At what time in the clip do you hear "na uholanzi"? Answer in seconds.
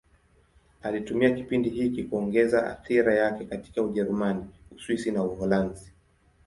5.11-5.91